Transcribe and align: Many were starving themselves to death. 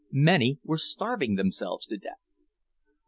Many 0.11 0.57
were 0.63 0.79
starving 0.79 1.35
themselves 1.35 1.85
to 1.85 1.95
death. 1.95 2.41